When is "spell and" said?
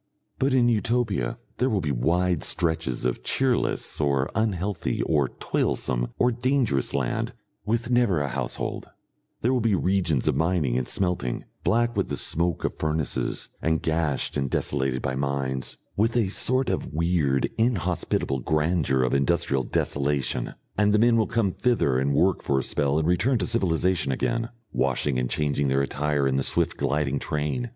22.63-23.07